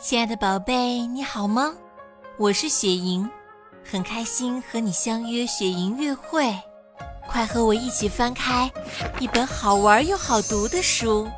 [0.00, 1.74] 亲爱的宝贝，你好吗？
[2.38, 3.28] 我是雪莹，
[3.84, 6.56] 很开心和你相约雪莹乐会。
[7.26, 8.70] 快和我一起翻开
[9.18, 11.28] 一本好玩又好读的书，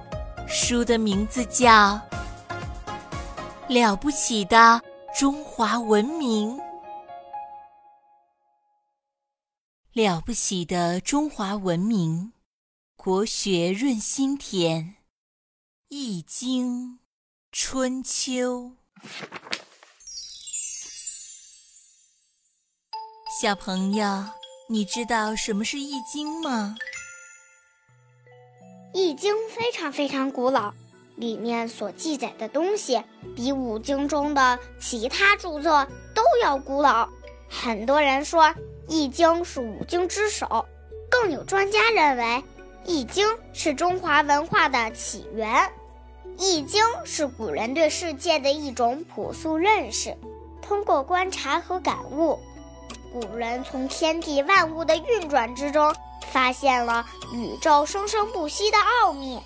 [0.46, 1.69] 书的名字叫
[3.66, 4.79] 《了不起的
[5.19, 6.55] 中华文明》。
[9.95, 12.34] 了不起的中华文明，
[12.95, 14.84] 国学润心田，
[15.88, 16.98] 《易经》
[17.52, 18.70] 春秋。
[23.42, 24.24] 小朋友，
[24.68, 26.76] 你知道什么是《易经》吗？
[28.96, 30.73] 《易经》非常非常古老，
[31.16, 33.02] 里面所记载的东西
[33.34, 37.09] 比五经中的其他著作都要古老。
[37.48, 38.45] 很多人说
[38.87, 40.64] 《易经》是五经之首，
[41.10, 42.24] 更有专家认为
[42.84, 45.52] 《易经》是中华文化的起源，
[46.43, 50.16] 《易经》是古人对世界的一种朴素认识，
[50.63, 52.41] 通过观察和感悟。
[53.13, 55.95] 古人从天地万物的运转之中，
[56.32, 59.38] 发现了宇宙生生不息的奥秘，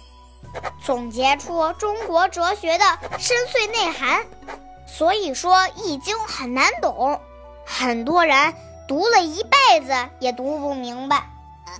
[0.84, 2.84] 总结出中国哲学的
[3.19, 4.25] 深邃内涵。
[4.86, 7.20] 所以说，《易经》很难懂，
[7.67, 8.55] 很多人
[8.86, 11.29] 读了一辈子也读不明白。《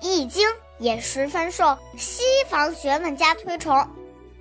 [0.00, 0.48] 易经》
[0.80, 3.86] 也十分受西方学问家推崇，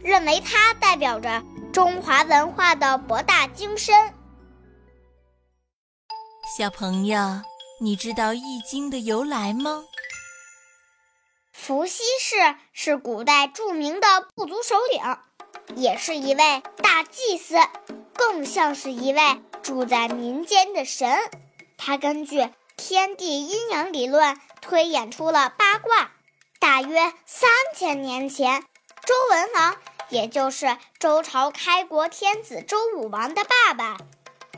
[0.03, 4.14] 认为它代表着中华文化的博大精深。
[6.58, 7.17] 小朋友，
[7.81, 9.83] 你知道《易经》的由来吗？
[11.52, 15.17] 伏羲氏是古代著名的部族首领，
[15.75, 17.55] 也是一位大祭司，
[18.14, 19.22] 更像是一位
[19.61, 21.20] 住在民间的神。
[21.77, 26.11] 他根据天地阴阳理论推演出了八卦。
[26.59, 28.66] 大约三千年前，
[29.09, 29.75] 周文王，
[30.09, 33.97] 也就是周朝开国天子周武王的爸爸。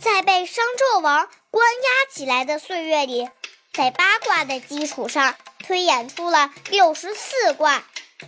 [0.02, 3.30] 在被商纣王关押起来的岁月里，
[3.72, 7.82] 在八卦的基础上推演出了六十四卦，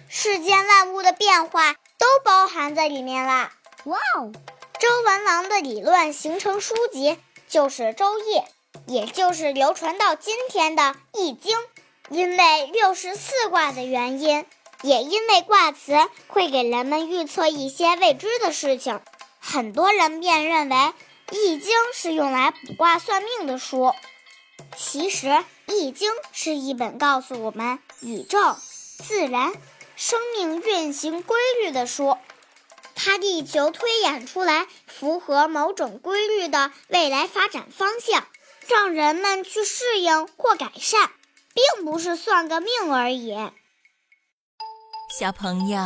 [0.07, 3.51] 世间万物的变化都包含在里面啦！
[3.83, 4.31] 哇哦！
[4.79, 7.19] 周文王的理论形成书籍
[7.49, 8.37] 就是《周易》，
[8.87, 11.57] 也就是流传到今天的《易经》。
[12.07, 14.45] 因为六十四卦的原因，
[14.83, 19.01] 也因为卦辞会给人们预测一些未知的事情，
[19.39, 20.93] 很多人便认为。
[21.35, 23.93] 《易经》是用来卜卦算命的书，
[24.77, 25.27] 其实
[25.67, 28.37] 《易经》是一本告诉我们宇宙、
[29.07, 29.53] 自然、
[29.95, 32.17] 生命运行规律的书。
[32.93, 38.27] 它力求推演出来符合某种规律的未来发展方向，
[38.67, 41.09] 让人们去适应或改善，
[41.53, 43.33] 并不是算个命而已。
[45.15, 45.77] 小朋友，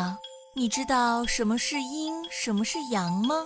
[0.54, 3.46] 你知道什么是阴，什么是阳吗？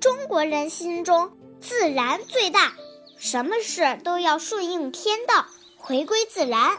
[0.00, 1.28] 中国人心中
[1.60, 2.72] 自然最大，
[3.18, 5.44] 什么事都要顺应天道，
[5.76, 6.78] 回归自然。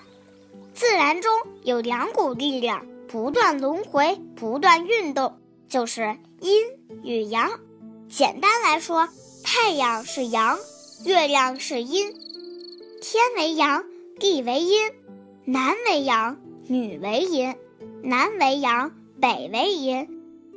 [0.73, 6.65] 自然中有两股力量，不断轮回，不断运动，就是阴
[7.03, 7.59] 与阳。
[8.07, 9.09] 简单来说，
[9.43, 10.57] 太阳是阳，
[11.03, 12.09] 月亮是阴，
[13.01, 13.83] 天为阳，
[14.17, 14.89] 地为阴，
[15.49, 16.37] 男为阳，
[16.67, 17.55] 女为阴，
[18.03, 20.05] 南为阳，北为阴，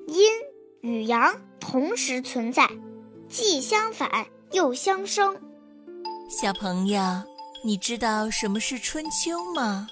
[0.09, 0.33] 阴
[0.81, 1.41] 与阳。
[1.61, 2.69] 同时存在，
[3.29, 5.37] 既相反又相生。
[6.29, 7.01] 小朋友，
[7.63, 9.87] 你知道什么是春秋吗？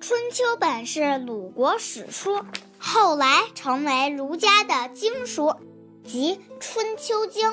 [0.00, 2.42] 春秋本是鲁国史书，
[2.78, 5.54] 后来成为儒家的经书，
[6.02, 7.46] 即《春秋经》。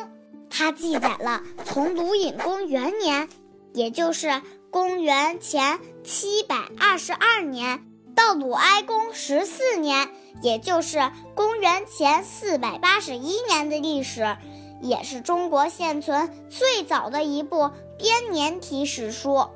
[0.49, 3.27] 它记载了从鲁隐公元年，
[3.73, 7.85] 也就是公元前七百二十二年，
[8.15, 10.09] 到鲁哀公十四年。
[10.43, 14.37] 也就是公元前四百八十一年的历史，
[14.83, 19.31] 也是中国现存最早的一部编年体史书。《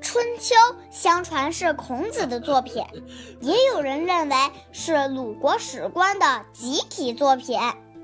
[0.00, 0.54] 春秋》
[0.90, 2.84] 相传是孔子的作品，
[3.40, 4.34] 也有人认为
[4.72, 7.60] 是鲁国史官的集体作品。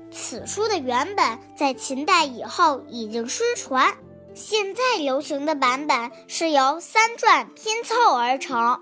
[0.09, 3.93] 此书的原本在秦代以后已经失传，
[4.35, 8.79] 现在流行的版本是由三传拼凑而成。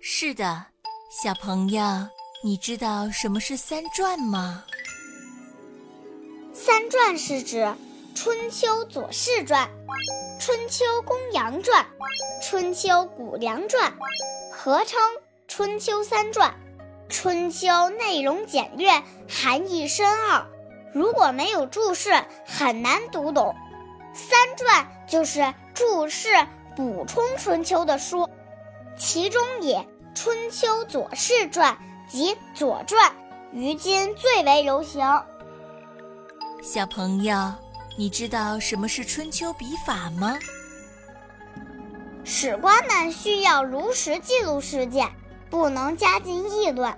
[0.00, 0.66] 是的，
[1.22, 1.82] 小朋友。
[2.44, 4.62] 你知道什么是三传吗？
[6.52, 7.62] 三传是指
[8.14, 9.68] 《春秋左氏传》
[10.44, 11.84] 《春秋公羊传》
[12.48, 13.90] 《春秋谷梁传》，
[14.52, 15.00] 合称
[15.48, 16.48] 《春秋三传》。
[17.12, 20.46] 春秋内容简略，含义深奥，
[20.92, 22.12] 如果没有注释，
[22.46, 23.52] 很难读懂。
[24.18, 26.28] 三传就是注释
[26.76, 28.28] 补充春秋的书，
[28.98, 29.78] 其中也
[30.14, 31.72] 《春秋左氏传》。
[32.10, 33.10] 及《左传》，
[33.52, 35.06] 于今最为流行。
[36.62, 37.52] 小朋友，
[37.98, 40.38] 你知道什么是春秋笔法吗？
[42.24, 45.06] 史官们需要如实记录事件，
[45.50, 46.96] 不能加进议论。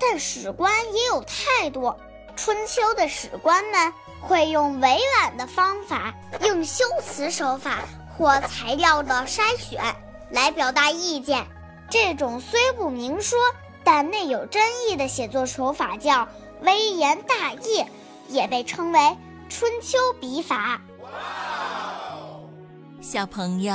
[0.00, 1.94] 但史官也有态度，
[2.36, 7.78] 春秋的史官们会用委婉的方法，用修辞手法
[8.16, 9.82] 或材料的筛选
[10.30, 11.46] 来表达意见。
[11.88, 13.38] 这种虽不明说，
[13.82, 16.28] 但内有真意的写作手法叫
[16.62, 17.84] 微言大义，
[18.28, 19.16] 也被称为
[19.48, 20.80] 春秋笔法。
[23.00, 23.72] 小朋友，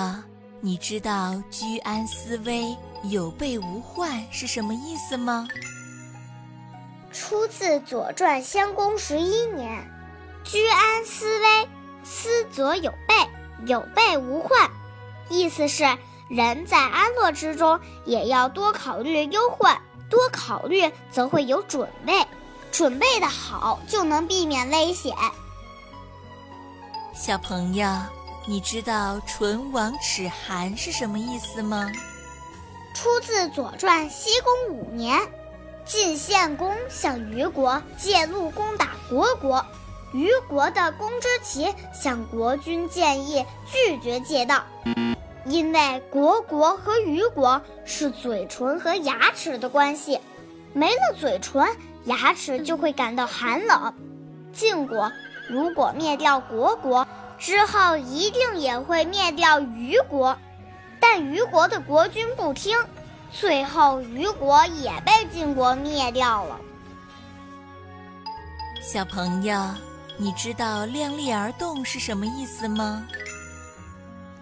[0.59, 2.75] 你知道“居安思危，
[3.05, 5.47] 有备无患”是什么意思吗？
[7.13, 9.91] 出自《左传》襄公十一年
[10.43, 11.69] ，“居安思危，
[12.03, 13.15] 思则有备，
[13.65, 14.69] 有备无患”，
[15.29, 15.83] 意思是
[16.29, 22.25] 人在安乐之中也要多考虑忧患，多考虑则会有准备，
[22.71, 25.13] 准备的好就能避免危险。
[27.13, 27.87] 小朋友，
[28.47, 31.91] 你知道“唇亡齿寒”是什么意思吗？
[32.93, 35.19] 出自《左传》西公五年。
[35.85, 39.65] 晋献公向虞国借路攻打虢国，
[40.13, 44.63] 虞国的公之奇向国君建议拒绝借道，
[45.45, 50.19] 因为虢国和虞国是嘴唇和牙齿的关系，
[50.73, 51.67] 没了嘴唇，
[52.05, 53.93] 牙齿就会感到寒冷。
[54.53, 55.11] 晋国
[55.49, 57.07] 如果灭掉虢国
[57.37, 60.37] 之后，一定也会灭掉虞国，
[60.99, 62.77] 但虞国的国君不听。
[63.31, 66.59] 最后，虞国也被晋国灭掉了。
[68.81, 69.57] 小朋友，
[70.17, 73.07] 你知道“量力而动”是什么意思吗？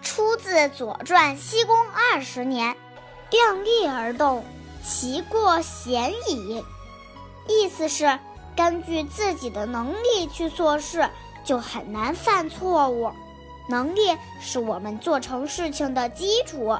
[0.02, 2.76] 出自《左传》西公二十年
[3.30, 4.44] ，“量力而动，
[4.82, 6.64] 其过鲜矣。”
[7.48, 8.18] 意思是
[8.56, 11.08] 根据自己的能力去做事，
[11.44, 13.10] 就很难犯错误。
[13.68, 16.76] 能力是我们做成事情的基础。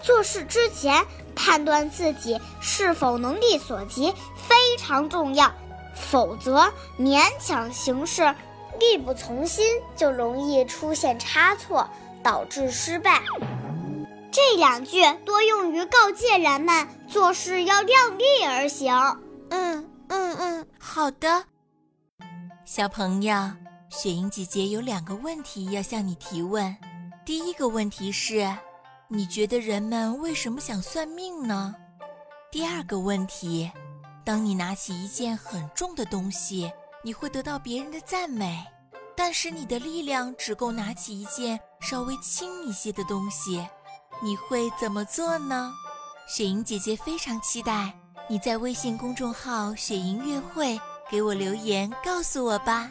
[0.00, 1.04] 做事之前，
[1.34, 5.52] 判断自己是否能力所及非常重要，
[5.94, 8.34] 否则勉强行事、
[8.78, 9.64] 力不从心，
[9.96, 11.88] 就容易出现差错，
[12.22, 13.22] 导致失败。
[14.30, 18.92] 这两句多用于告诫人们做事要量力而行。
[19.50, 21.44] 嗯嗯嗯，好的。
[22.64, 23.32] 小朋友，
[23.88, 26.76] 雪莹姐姐有两个问题要向你提问。
[27.24, 28.46] 第一个问题是。
[29.08, 31.74] 你觉得人们为什么想算命呢？
[32.50, 33.70] 第二个问题，
[34.24, 36.72] 当你拿起一件很重的东西，
[37.02, 38.64] 你会得到别人的赞美，
[39.14, 43.66] 但是你的力量只够拿起一件稍微轻一些的东西，
[44.22, 45.72] 你会怎么做呢？
[46.26, 47.92] 雪莹姐姐非常期待
[48.26, 50.80] 你在微信公众号“雪莹乐会”
[51.10, 52.90] 给我留言，告诉我吧。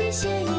[0.00, 0.49] 谢谢。